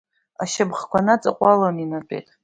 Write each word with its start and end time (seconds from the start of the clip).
Ашьамхқәа 0.43 0.99
наҵаҟәыланы 1.05 1.79
инатәеит. 1.83 2.27